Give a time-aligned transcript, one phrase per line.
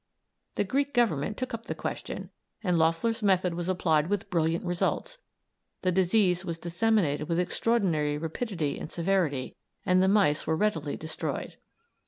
[0.55, 2.31] The Greek Government took up the question,
[2.63, 5.19] and Loeffler's method was applied with brilliant results;
[5.83, 11.57] the disease was disseminated with extraordinary rapidity and severity, and the mice were readily destroyed.